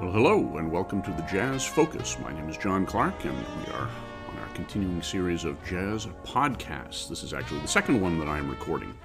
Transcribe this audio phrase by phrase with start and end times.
[0.00, 2.16] Well, hello, and welcome to the Jazz Focus.
[2.20, 3.86] My name is John Clark, and we are
[4.30, 7.06] on our continuing series of jazz podcasts.
[7.06, 8.96] This is actually the second one that I am recording.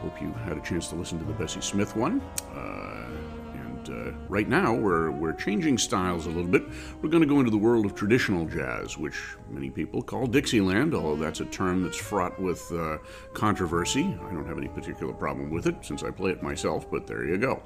[0.00, 2.22] Hope you had a chance to listen to the Bessie Smith one.
[2.56, 3.06] Uh,
[3.52, 6.62] and uh, right now, we're, we're changing styles a little bit.
[7.02, 9.20] We're going to go into the world of traditional jazz, which
[9.50, 12.96] many people call Dixieland, although that's a term that's fraught with uh,
[13.34, 14.18] controversy.
[14.26, 17.26] I don't have any particular problem with it since I play it myself, but there
[17.26, 17.62] you go.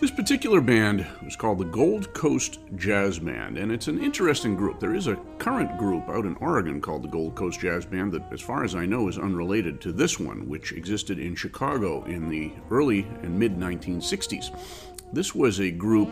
[0.00, 4.80] This particular band was called the Gold Coast Jazz Band, and it's an interesting group.
[4.80, 8.24] There is a current group out in Oregon called the Gold Coast Jazz Band that,
[8.32, 12.28] as far as I know, is unrelated to this one, which existed in Chicago in
[12.28, 14.54] the early and mid 1960s.
[15.12, 16.10] This was a group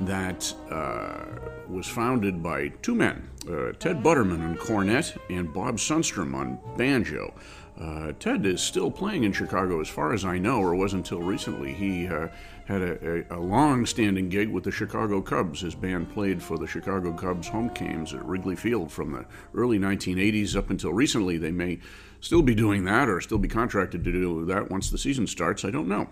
[0.00, 1.24] that uh,
[1.68, 7.32] was founded by two men, uh, Ted Butterman on cornet and Bob Sundstrom on banjo.
[7.80, 11.20] Uh, Ted is still playing in Chicago, as far as I know, or was until
[11.20, 11.72] recently.
[11.72, 12.28] He uh,
[12.66, 15.60] had a, a, a long standing gig with the Chicago Cubs.
[15.60, 19.78] His band played for the Chicago Cubs home games at Wrigley Field from the early
[19.78, 21.38] 1980s up until recently.
[21.38, 21.78] They may
[22.20, 25.64] still be doing that or still be contracted to do that once the season starts.
[25.64, 26.08] I don't know.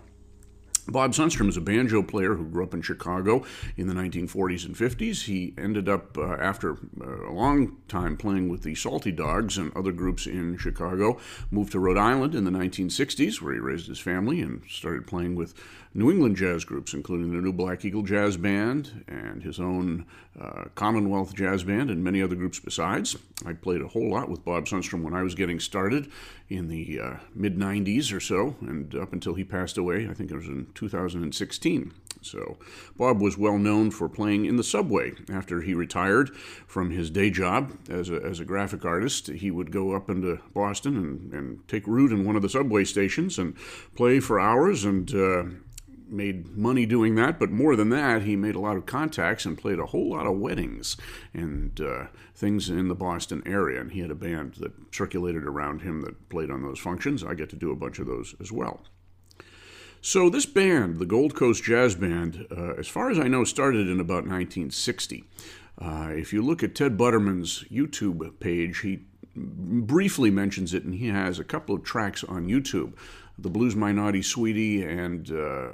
[0.91, 3.43] Bob Sundstrom is a banjo player who grew up in Chicago
[3.77, 5.25] in the 1940s and 50s.
[5.25, 9.75] He ended up, uh, after uh, a long time playing with the Salty Dogs and
[9.75, 11.19] other groups in Chicago,
[11.51, 15.35] moved to Rhode Island in the 1960s, where he raised his family and started playing
[15.35, 15.53] with
[15.93, 20.05] New England jazz groups, including the New Black Eagle Jazz Band and his own
[20.39, 23.17] uh, Commonwealth Jazz Band and many other groups besides.
[23.43, 26.11] I played a whole lot with Bob Sundstrom when I was getting started
[26.47, 30.29] in the uh, mid 90s or so, and up until he passed away, I think
[30.29, 31.93] it was in 2016.
[32.21, 32.57] So,
[32.97, 35.13] Bob was well known for playing in the subway.
[35.31, 36.35] After he retired
[36.67, 40.39] from his day job as a, as a graphic artist, he would go up into
[40.53, 43.55] Boston and, and take root in one of the subway stations and
[43.95, 45.43] play for hours and uh,
[46.11, 49.57] made money doing that, but more than that, he made a lot of contacts and
[49.57, 50.97] played a whole lot of weddings
[51.33, 53.79] and uh, things in the Boston area.
[53.79, 57.23] And he had a band that circulated around him that played on those functions.
[57.23, 58.81] I get to do a bunch of those as well.
[60.01, 63.89] So, this band, the Gold Coast Jazz Band, uh, as far as I know, started
[63.89, 65.25] in about 1960.
[65.77, 69.01] Uh, if you look at Ted Butterman's YouTube page, he
[69.35, 72.93] briefly mentions it, and he has a couple of tracks on YouTube
[73.41, 75.71] the Blues My Naughty Sweetie and uh,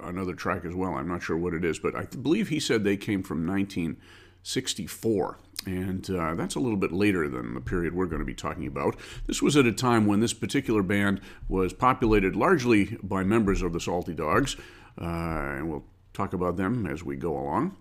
[0.00, 0.94] another track as well.
[0.94, 3.44] I'm not sure what it is, but I believe he said they came from
[4.44, 5.38] 1964.
[5.66, 8.66] And uh, that's a little bit later than the period we're going to be talking
[8.66, 8.96] about.
[9.26, 13.72] This was at a time when this particular band was populated largely by members of
[13.72, 14.56] the Salty Dogs,
[15.00, 17.76] uh, and we'll talk about them as we go along.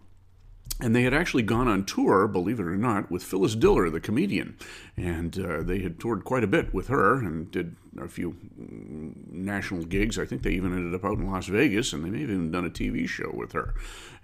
[0.79, 3.99] And they had actually gone on tour, believe it or not, with Phyllis Diller, the
[3.99, 4.57] comedian.
[4.97, 9.85] And uh, they had toured quite a bit with her and did a few national
[9.85, 10.17] gigs.
[10.17, 12.51] I think they even ended up out in Las Vegas, and they may have even
[12.51, 13.75] done a TV show with her.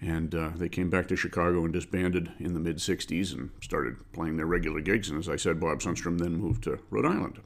[0.01, 3.97] And uh, they came back to Chicago and disbanded in the mid 60s and started
[4.11, 5.09] playing their regular gigs.
[5.09, 7.39] And as I said, Bob Sundstrom then moved to Rhode Island.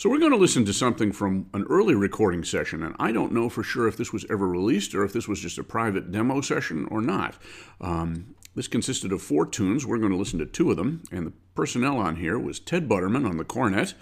[0.00, 3.32] So we're going to listen to something from an early recording session, and I don't
[3.32, 6.10] know for sure if this was ever released or if this was just a private
[6.10, 7.34] demo session or not.
[7.82, 9.84] Um, this consisted of four tunes.
[9.84, 12.88] We're going to listen to two of them, and the personnel on here was Ted
[12.88, 13.92] Butterman on the cornet,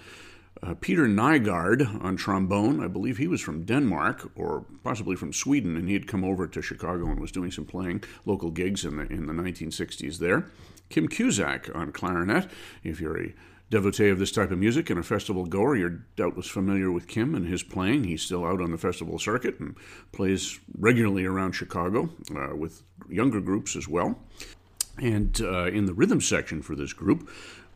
[0.62, 2.80] uh, Peter Nygard on trombone.
[2.80, 6.46] I believe he was from Denmark or possibly from Sweden, and he had come over
[6.46, 10.48] to Chicago and was doing some playing local gigs in the in the 1960s there.
[10.90, 12.48] Kim Cusack on clarinet.
[12.84, 13.34] If you're a
[13.70, 17.34] devotee of this type of music and a festival goer, you're doubtless familiar with Kim
[17.34, 18.04] and his playing.
[18.04, 19.76] He's still out on the festival circuit and
[20.12, 24.18] plays regularly around Chicago uh, with younger groups as well.
[24.98, 27.28] And uh, in the rhythm section for this group,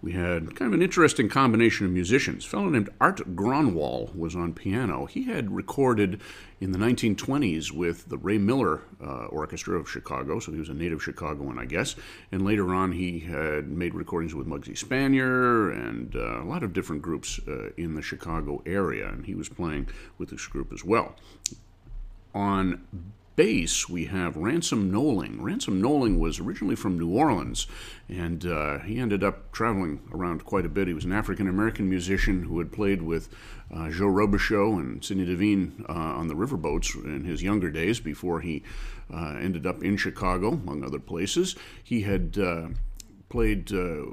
[0.02, 2.44] we had kind of an interesting combination of musicians.
[2.44, 5.06] A fellow named Art Gronwall was on piano.
[5.06, 6.20] He had recorded
[6.60, 10.74] in the 1920s with the Ray Miller uh, Orchestra of Chicago, so he was a
[10.74, 11.94] native Chicagoan, I guess.
[12.32, 16.72] And later on, he had made recordings with Muggsy Spanier and uh, a lot of
[16.72, 19.88] different groups uh, in the Chicago area, and he was playing
[20.18, 21.14] with this group as well.
[22.34, 25.42] On bass, we have Ransom Knowling.
[25.42, 27.66] Ransom Knowling was originally from New Orleans,
[28.08, 30.88] and uh, he ended up traveling around quite a bit.
[30.88, 33.28] He was an African American musician who had played with
[33.74, 38.40] uh, Joe Robichaux and Sidney Desvigne uh, on the riverboats in his younger days before
[38.40, 38.62] he
[39.12, 41.56] uh, ended up in Chicago, among other places.
[41.82, 42.68] He had uh,
[43.32, 44.04] played uh,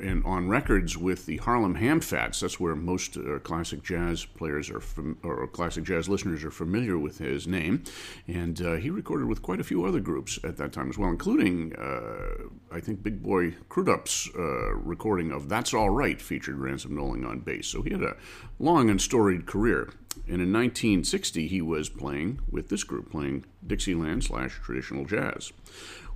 [0.00, 2.38] and on records with the Harlem Hamfats.
[2.38, 6.96] That's where most uh, classic jazz players are fam- or classic jazz listeners are familiar
[6.96, 7.82] with his name.
[8.28, 11.10] And uh, he recorded with quite a few other groups at that time as well,
[11.10, 16.94] including uh, I think Big Boy Crudup's uh, recording of "That's All Right" featured Ransom
[16.94, 17.66] Knowling on bass.
[17.66, 18.16] So he had a
[18.60, 19.90] long and storied career.
[20.26, 25.52] And in 1960, he was playing with this group, playing Dixieland slash traditional jazz.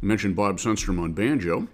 [0.00, 1.68] We mentioned Bob Sundstrom on banjo.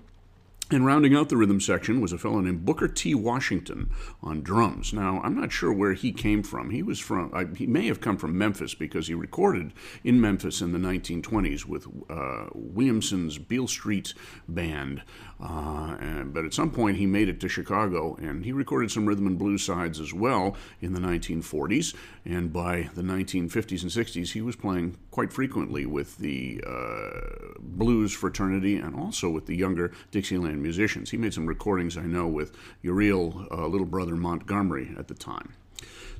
[0.70, 3.14] And rounding out the rhythm section was a fellow named Booker T.
[3.14, 3.88] Washington
[4.22, 4.92] on drums.
[4.92, 6.68] Now, I'm not sure where he came from.
[6.68, 9.72] He was from, I, he may have come from Memphis because he recorded
[10.04, 14.12] in Memphis in the 1920s with uh, Williamson's Beale Street
[14.46, 15.02] Band.
[15.40, 19.06] Uh, and, but at some point, he made it to Chicago and he recorded some
[19.06, 21.94] rhythm and blues sides as well in the 1940s.
[22.26, 28.12] And by the 1950s and 60s, he was playing quite frequently with the uh, blues
[28.12, 31.10] fraternity and also with the younger Dixieland musicians.
[31.10, 32.52] He made some recordings, I know, with
[32.84, 35.54] Eurreal uh, Little Brother Montgomery at the time.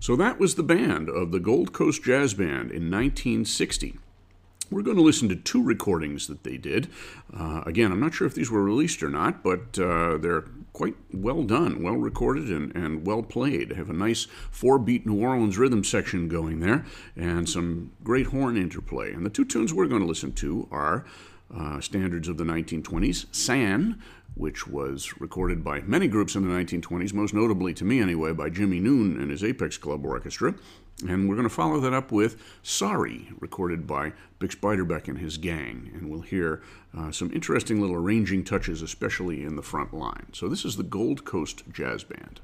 [0.01, 3.99] So that was the band of the Gold Coast Jazz Band in 1960.
[4.71, 6.89] We're going to listen to two recordings that they did.
[7.35, 10.45] Uh, again, I'm not sure if these were released or not, but uh, they're
[10.75, 13.71] quite well done, well recorded, and, and well played.
[13.71, 16.85] They have a nice four beat New Orleans rhythm section going there
[17.17, 19.13] and some great horn interplay.
[19.13, 21.07] And the two tunes we're going to listen to are
[21.55, 24.01] uh, standards of the 1920s San,
[24.39, 28.49] which was recorded by many groups in the 1920s, most notably to me anyway, by
[28.49, 30.55] Jimmy Noone and his Apex Club Orchestra.
[31.07, 35.37] And we're going to follow that up with Sorry, recorded by Bix Beiderbecke and his
[35.37, 35.91] gang.
[35.95, 36.63] And we'll hear
[36.97, 40.29] uh, some interesting little arranging touches, especially in the front line.
[40.33, 42.41] So this is the Gold Coast Jazz Band.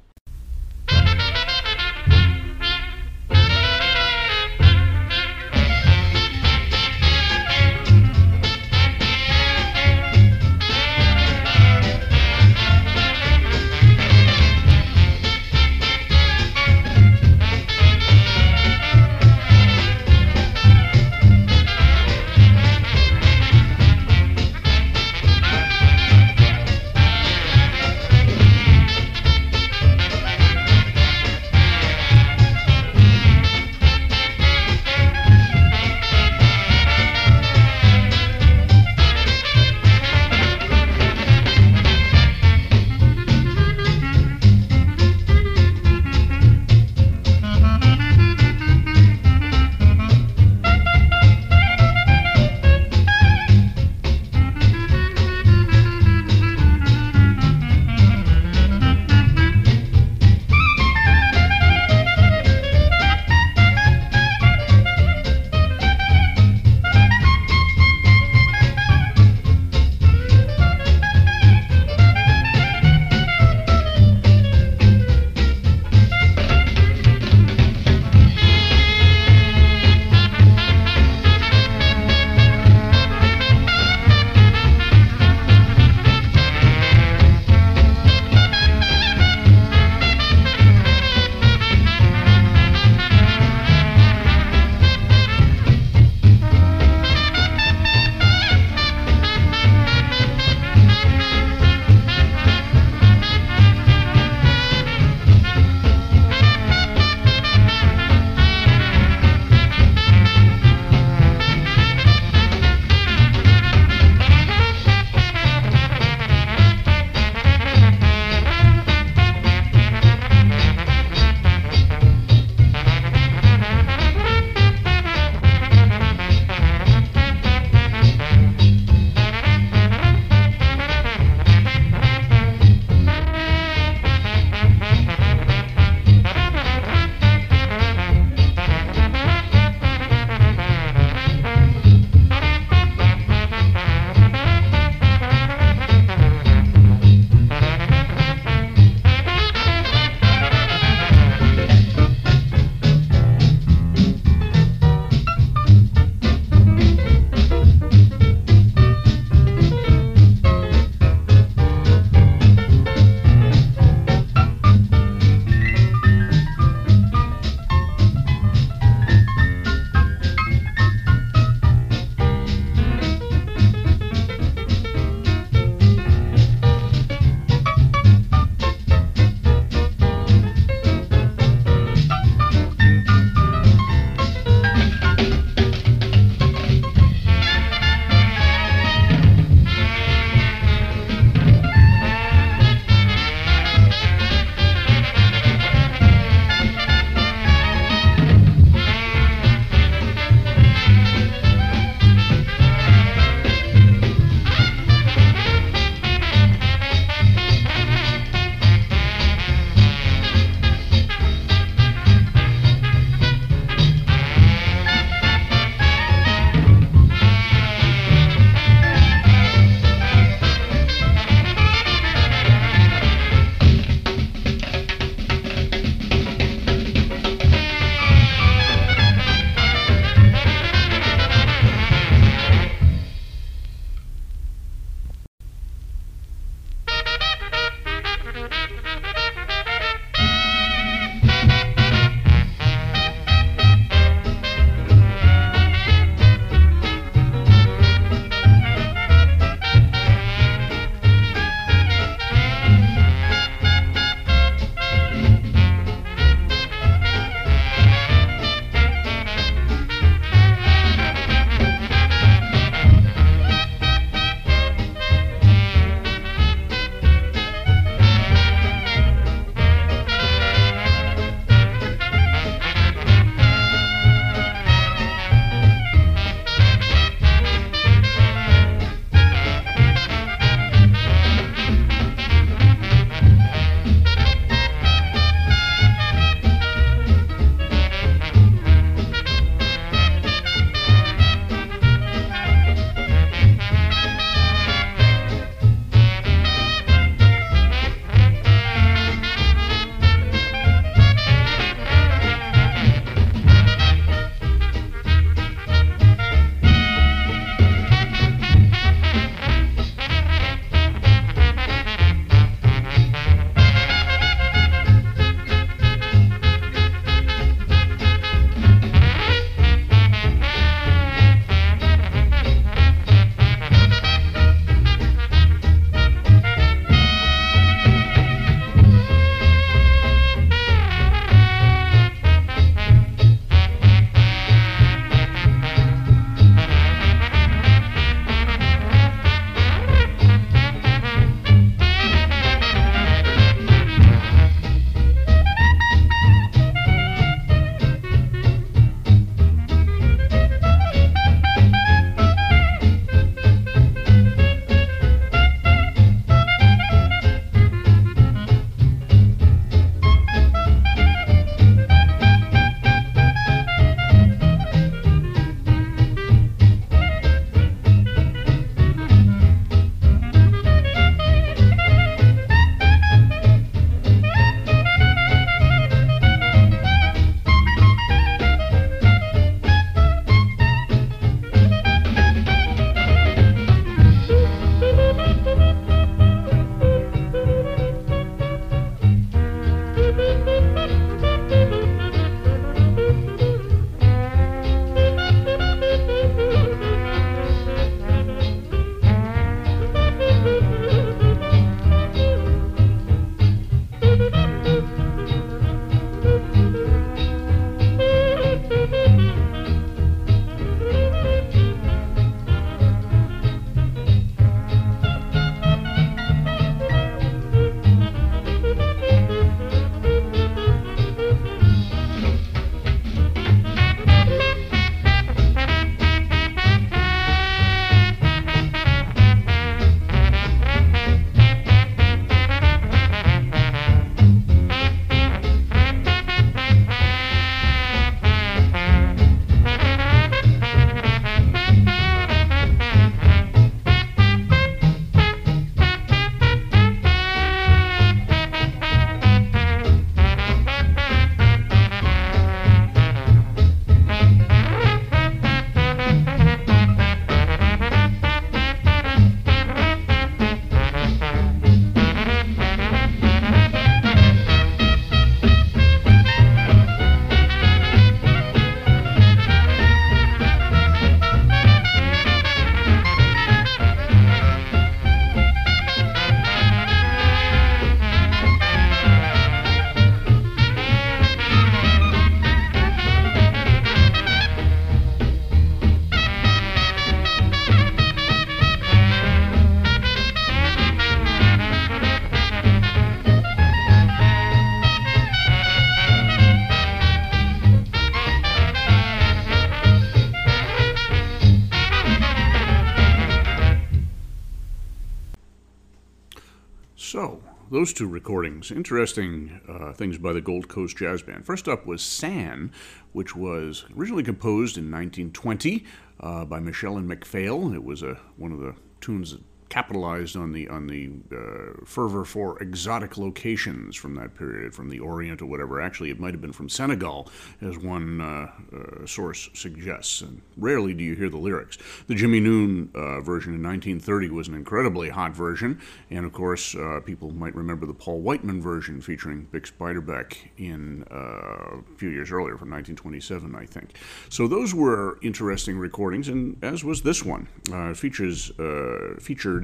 [507.85, 511.45] Those two recordings, interesting uh, things by the Gold Coast Jazz Band.
[511.45, 512.73] First up was San,
[513.13, 515.85] which was originally composed in 1920
[516.19, 517.75] uh, by Michels and McPhail.
[517.75, 519.43] It was a, one of the tunes that
[519.75, 525.01] capitalized on the on the uh, fervor for exotic locations from that period, from the
[525.01, 525.81] Orient or whatever.
[525.81, 527.29] Actually, it might have been from Senegal,
[527.61, 530.21] as one uh, uh, source suggests.
[530.21, 531.77] And rarely do you hear the lyrics.
[532.07, 536.77] The Jimmy Noone uh, version in 1930 was an incredibly hot version, and of course,
[536.77, 542.11] uh, people might remember the Paul Whiteman version featuring Bix Beiderbecke in uh, a few
[542.11, 543.97] years earlier, from 1927, I think.
[544.29, 547.49] So those were interesting recordings, and as was this one.
[547.97, 548.53] features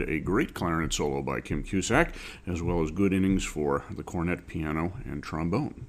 [0.09, 2.15] a great clarinet solo by Kim Cusack,
[2.47, 5.87] as well as good innings for the cornet, piano, and trombone.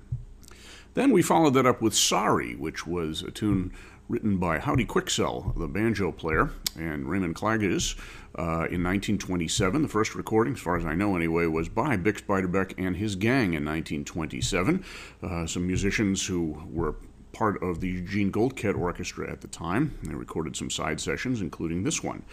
[0.94, 3.72] Then we followed that up with Sorry, which was a tune
[4.10, 7.98] written by Howdy Quicksell, the banjo player, and Raymond Klages
[8.38, 9.82] uh, in 1927.
[9.82, 13.16] The first recording, as far as I know anyway, was by Bix Beiderbecke and his
[13.16, 14.84] gang in 1927.
[15.24, 16.96] Uh, some musicians who were
[17.34, 19.98] part of the Eugene Goldkette Orchestra at the time.
[20.04, 22.24] They recorded some side sessions, including this one.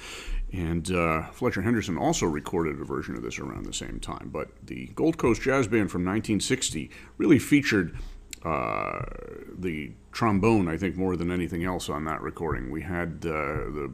[0.53, 4.31] And uh, Fletcher Henderson also recorded a version of this around the same time.
[4.33, 7.97] But the Gold Coast Jazz Band from 1960 really featured
[8.45, 9.03] uh,
[9.57, 12.71] the trombone, I think, more than anything else on that recording.
[12.71, 13.93] We had uh, the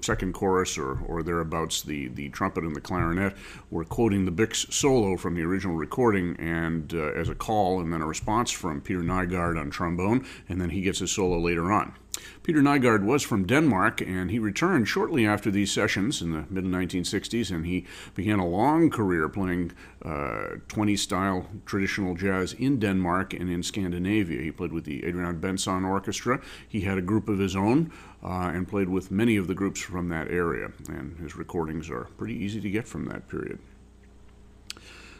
[0.00, 3.34] second chorus or, or thereabouts, the, the trumpet and the clarinet
[3.70, 7.92] were quoting the Bix solo from the original recording and uh, as a call, and
[7.92, 11.72] then a response from Peter Nygard on trombone, and then he gets his solo later
[11.72, 11.94] on.
[12.42, 16.64] Peter Nygard was from Denmark, and he returned shortly after these sessions in the mid
[16.64, 19.72] 1960s, and he began a long career playing
[20.04, 24.42] uh, 20 style traditional jazz in Denmark and in Scandinavia.
[24.42, 26.40] He played with the Adrian Bentzon Orchestra.
[26.68, 27.92] He had a group of his own
[28.22, 32.04] uh, and played with many of the groups from that area, and his recordings are
[32.16, 33.58] pretty easy to get from that period.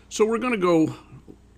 [0.09, 0.95] So we're going to go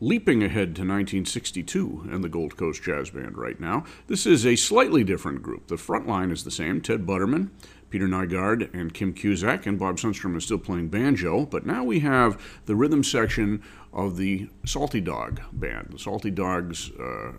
[0.01, 4.55] Leaping ahead to 1962 and the Gold Coast Jazz Band right now, this is a
[4.55, 5.67] slightly different group.
[5.67, 7.51] The front line is the same Ted Butterman,
[7.91, 11.99] Peter Nygard, and Kim Cusack, and Bob Sundstrom is still playing banjo, but now we
[11.99, 13.61] have the rhythm section
[13.93, 15.89] of the Salty Dog Band.
[15.91, 17.33] The Salty Dogs uh,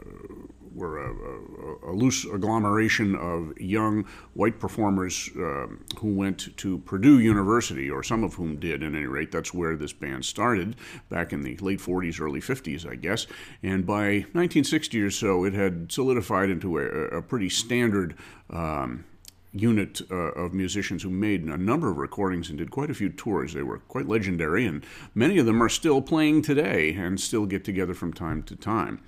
[0.73, 5.67] were a, a, a, loose agglomeration of young white performers uh,
[5.99, 9.32] who went to Purdue University, or some of whom did, at any rate.
[9.32, 10.75] That's where this band started
[11.10, 13.27] back in the late 40s, early 50s, I guess.
[13.63, 18.15] And by 1960 or so, it had solidified into a, a pretty standard.
[18.49, 19.05] Um,
[19.51, 23.09] unit uh, of musicians who made a number of recordings and did quite a few
[23.09, 23.53] tours.
[23.53, 24.85] They were quite legendary, and
[25.15, 29.01] many of them are still playing today and still get together from time to time.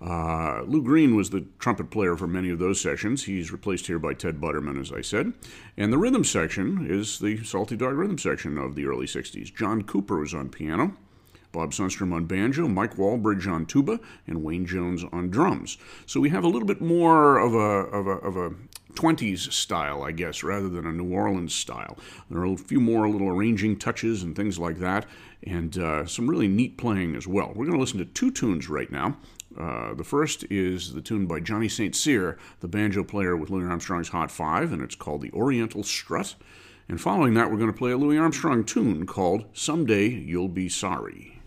[0.00, 3.24] Uh, Lew Green was the trumpet player for many of those sessions.
[3.24, 5.32] He's replaced here by Ted Butterman, as I said.
[5.76, 9.52] And the rhythm section is the Salty Dog rhythm section of the early 60s.
[9.54, 10.96] John Cooper was on piano.
[11.50, 15.78] Bob Sundstrom on banjo, Mike Walbridge on tuba, and Wayne Jones on drums.
[16.04, 18.50] So we have a little bit more of a, of a, of a
[18.94, 21.98] 20s style, I guess, rather than a New Orleans style.
[22.30, 25.06] There are a few more little arranging touches and things like that,
[25.42, 27.48] and uh, some really neat playing as well.
[27.48, 29.16] We're going to listen to two tunes right now.
[29.56, 31.94] Uh, the first is the tune by Johnny St.
[31.94, 36.34] Cyr, the banjo player with Louis Armstrong's Hot Five, and it's called The Oriental Strut.
[36.88, 40.68] And following that, we're going to play a Louis Armstrong tune called Someday You'll Be
[40.68, 41.37] Sorry.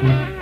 [0.00, 0.39] So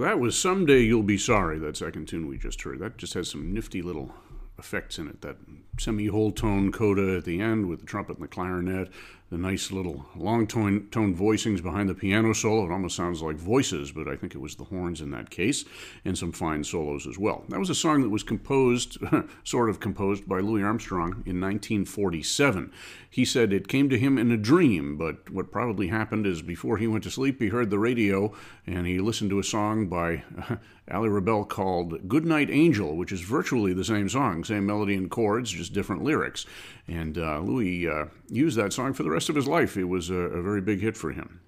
[0.00, 2.78] that was Someday You'll Be Sorry, that second tune we just heard.
[2.80, 4.14] That just has some nifty little
[4.58, 5.22] effects in it.
[5.22, 5.36] That
[5.78, 8.90] semi whole tone coda at the end with the trumpet and the clarinet,
[9.30, 12.66] the nice little long tone, tone voicings behind the piano solo.
[12.66, 15.64] It almost sounds like voices, but I think it was the horns in that case,
[16.04, 17.44] and some fine solos as well.
[17.48, 18.98] That was a song that was composed,
[19.44, 22.72] sort of composed, by Louis Armstrong in 1947.
[23.08, 26.78] He said it came to him in a dream, but what probably happened is before
[26.78, 28.32] he went to sleep, he heard the radio
[28.66, 30.24] and he listened to a song by
[30.90, 35.50] Allie Wrubel called Goodnight Angel, which is virtually the same song, same melody and chords,
[35.50, 36.46] just different lyrics.
[36.88, 39.76] And uh, Louis uh, used that song for the rest of his life.
[39.76, 41.40] It was a, a very big hit for him.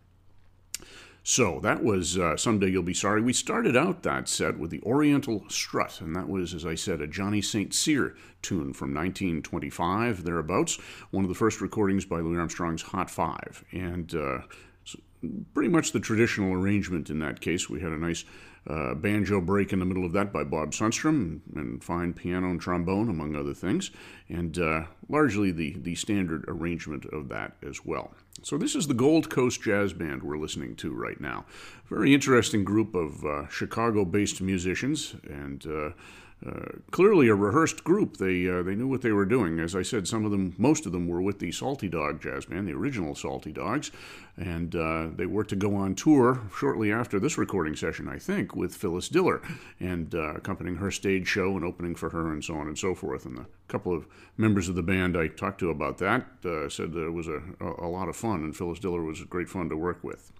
[1.24, 3.22] So that was uh, Someday You'll Be Sorry.
[3.22, 7.00] We started out that set with the Oriental Strut, and that was, as I said,
[7.00, 7.72] a Johnny St.
[7.72, 10.78] Cyr tune from 1925, thereabouts,
[11.12, 13.64] one of the first recordings by Louis Armstrong's Hot Five.
[13.70, 14.38] And uh,
[15.54, 17.68] pretty much the traditional arrangement in that case.
[17.68, 18.24] We had a nice
[18.66, 22.60] uh, banjo break in the middle of that by Bob Sundstrom, and fine piano and
[22.60, 23.90] trombone, among other things,
[24.28, 28.12] and uh, largely the, the standard arrangement of that as well.
[28.42, 31.44] So, this is the Gold Coast Jazz Band we're listening to right now.
[31.88, 35.66] Very interesting group of uh, Chicago based musicians, and
[36.46, 38.16] uh, clearly a rehearsed group.
[38.16, 39.60] They uh, they knew what they were doing.
[39.60, 42.46] As I said, some of them, most of them, were with the Salty Dog Jazz
[42.46, 43.90] Band, the original Salty Dogs,
[44.36, 48.56] and uh, they were to go on tour shortly after this recording session, I think,
[48.56, 49.40] with Phyllis Diller,
[49.78, 52.94] and uh, accompanying her stage show and opening for her, and so on and so
[52.94, 53.24] forth.
[53.24, 56.92] And a couple of members of the band I talked to about that uh, said
[56.92, 59.76] that it was a, a lot of fun, and Phyllis Diller was great fun to
[59.76, 60.32] work with.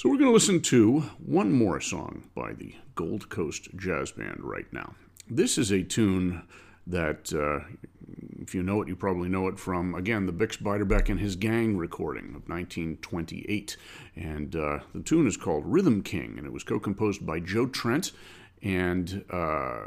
[0.00, 4.38] So we're going to listen to one more song by the Gold Coast Jazz Band
[4.40, 4.94] right now.
[5.28, 6.40] This is a tune
[6.86, 7.68] that, uh,
[8.40, 11.36] if you know it, you probably know it from, again, the Bix Beiderbecke and his
[11.36, 13.76] gang recording of 1928.
[14.16, 17.66] And uh, the tune is called Rhythm King, and it was co composed by Joe
[17.66, 18.12] Trent
[18.62, 19.80] and uh,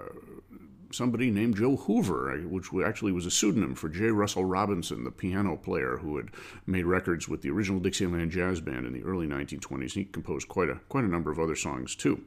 [0.93, 4.05] somebody named Joe Hoover, which actually was a pseudonym for J.
[4.05, 6.29] Russell Robinson, the piano player who had
[6.65, 9.93] made records with the original Dixieland Jazz Band in the early 1920s.
[9.93, 12.23] He composed quite a quite a number of other songs too.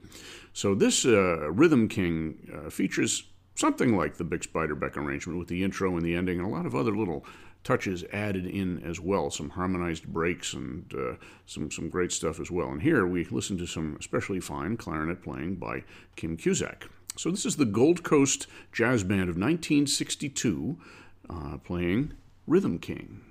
[0.53, 3.25] So this uh, Rhythm King uh, features
[3.55, 6.67] something like the Bix Beiderbecke arrangement with the intro and the ending, and a lot
[6.67, 7.25] of other little
[7.65, 11.15] touches added in as well, some harmonized breaks and uh,
[11.47, 12.69] some some great stuff as well.
[12.69, 15.83] And here we listen to some especially fine clarinet playing by
[16.15, 16.89] Kim Cusack.
[17.19, 20.77] So this is the Gold Coast Jazz Band of 1962
[21.31, 22.13] uh, playing
[22.47, 23.26] Rhythm King.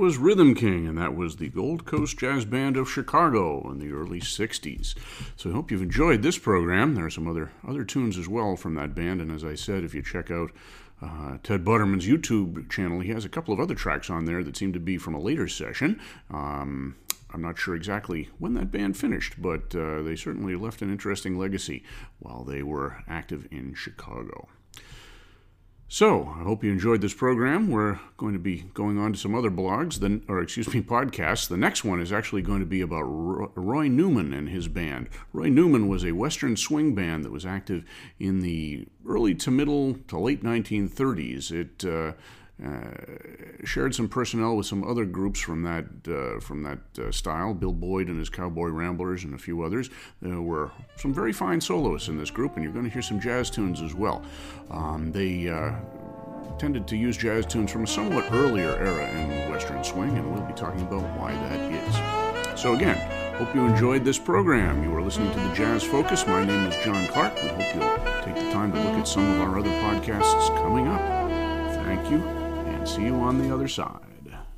[0.00, 3.92] Was Rhythm King, and that was the Gold Coast Jazz Band of Chicago in the
[3.92, 4.94] early 60s.
[5.36, 6.94] So I hope you've enjoyed this program.
[6.94, 9.84] There are some other, other tunes as well from that band, and as I said,
[9.84, 10.52] if you check out
[11.02, 14.56] uh, Ted Butterman's YouTube channel, he has a couple of other tracks on there that
[14.56, 16.00] seem to be from a later session.
[16.30, 16.96] Um,
[17.34, 21.38] I'm not sure exactly when that band finished, but uh, they certainly left an interesting
[21.38, 21.84] legacy
[22.20, 24.48] while they were active in Chicago.
[25.92, 27.68] So, I hope you enjoyed this program.
[27.68, 31.48] We're going to be going on to some other blogs, then, or excuse me, podcasts.
[31.48, 35.08] The next one is actually going to be about Roy Newman and his band.
[35.32, 37.84] Roy Newman was a Western swing band that was active
[38.20, 41.50] in the early to middle to late 1930s.
[41.50, 42.12] It uh,
[43.64, 47.54] shared some personnel with some other groups from that uh, from that uh, style.
[47.54, 49.90] Bill Boyd and his Cowboy Ramblers and a few others.
[50.20, 53.20] There were some very fine soloists in this group, and you're going to hear some
[53.20, 54.22] jazz tunes as well.
[54.70, 55.72] Um, they uh,
[56.58, 60.42] tended to use jazz tunes from a somewhat earlier era in Western swing, and we'll
[60.42, 62.60] be talking about why that is.
[62.60, 62.98] So again,
[63.36, 64.82] hope you enjoyed this program.
[64.84, 66.26] You are listening to the Jazz Focus.
[66.26, 67.34] My name is John Clark.
[67.42, 70.88] We hope you'll take the time to look at some of our other podcasts coming
[70.88, 71.00] up.
[71.84, 72.39] Thank you
[72.80, 74.09] and see you on the other side.